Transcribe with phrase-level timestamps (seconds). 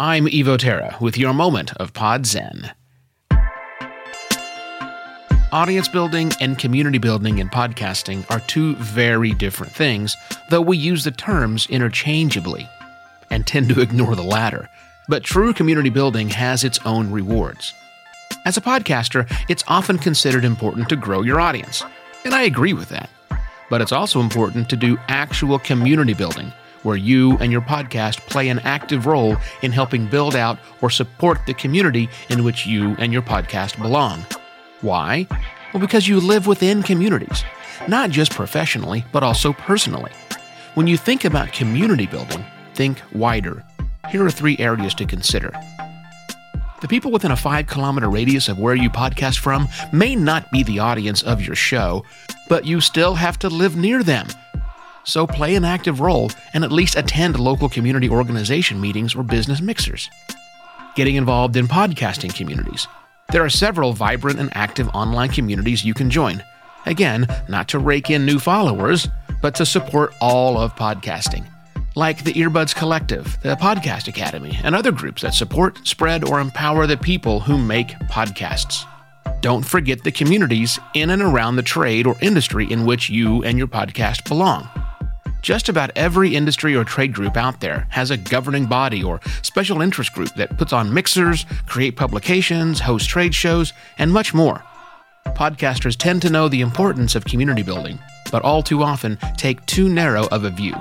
[0.00, 2.70] I'm Evo Terra with your moment of Pod Zen.
[5.50, 10.16] Audience building and community building in podcasting are two very different things,
[10.50, 12.68] though we use the terms interchangeably
[13.28, 14.68] and tend to ignore the latter.
[15.08, 17.74] But true community building has its own rewards.
[18.44, 21.82] As a podcaster, it's often considered important to grow your audience,
[22.24, 23.10] and I agree with that.
[23.68, 26.52] But it's also important to do actual community building,
[26.82, 31.38] where you and your podcast play an active role in helping build out or support
[31.46, 34.24] the community in which you and your podcast belong.
[34.80, 35.26] Why?
[35.72, 37.44] Well, because you live within communities,
[37.88, 40.12] not just professionally, but also personally.
[40.74, 42.44] When you think about community building,
[42.74, 43.64] think wider.
[44.10, 45.52] Here are three areas to consider.
[46.80, 50.62] The people within a five kilometer radius of where you podcast from may not be
[50.62, 52.04] the audience of your show,
[52.48, 54.28] but you still have to live near them.
[55.08, 59.62] So play an active role and at least attend local community organization meetings or business
[59.62, 60.10] mixers.
[60.96, 62.86] Getting involved in podcasting communities.
[63.32, 66.44] There are several vibrant and active online communities you can join.
[66.84, 69.08] Again, not to rake in new followers,
[69.40, 71.46] but to support all of podcasting,
[71.96, 76.86] like the Earbuds Collective, the Podcast Academy, and other groups that support, spread, or empower
[76.86, 78.84] the people who make podcasts.
[79.40, 83.56] Don't forget the communities in and around the trade or industry in which you and
[83.56, 84.68] your podcast belong.
[85.42, 89.80] Just about every industry or trade group out there has a governing body or special
[89.80, 94.62] interest group that puts on mixers, create publications, host trade shows, and much more.
[95.28, 97.98] Podcasters tend to know the importance of community building,
[98.32, 100.74] but all too often take too narrow of a view.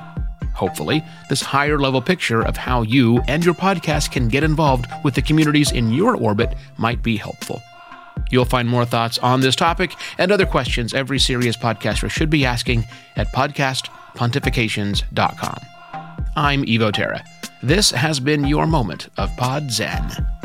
[0.53, 5.13] Hopefully, this higher level picture of how you and your podcast can get involved with
[5.13, 7.61] the communities in your orbit might be helpful.
[8.31, 12.43] You'll find more thoughts on this topic and other questions every serious podcaster should be
[12.43, 13.27] asking at
[14.17, 15.57] podcastpontifications.com.
[16.35, 17.23] I'm Evo Terra.
[17.63, 20.36] This has been your moment of Pod Zen.